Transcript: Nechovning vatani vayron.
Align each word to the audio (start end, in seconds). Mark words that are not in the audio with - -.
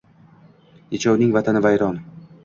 Nechovning 0.95 1.33
vatani 1.35 1.61
vayron. 1.65 2.01